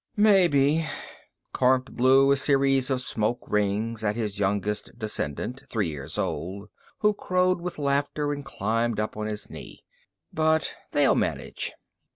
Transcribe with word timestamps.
"Maybe." 0.17 0.87
Kormt 1.53 1.91
blew 1.91 2.31
a 2.31 2.35
series 2.35 2.89
of 2.89 3.03
smoke 3.03 3.41
rings 3.45 4.03
at 4.03 4.15
his 4.15 4.39
youngest 4.39 4.97
descendant, 4.97 5.61
three 5.69 5.89
years 5.89 6.17
old, 6.17 6.69
who 7.01 7.13
crowed 7.13 7.61
with 7.61 7.77
laughter 7.77 8.33
and 8.33 8.43
climbed 8.43 8.99
up 8.99 9.15
on 9.15 9.27
his 9.27 9.47
knee. 9.51 9.83
"But 10.33 10.73
they'll 10.91 11.13
manage." 11.13 11.73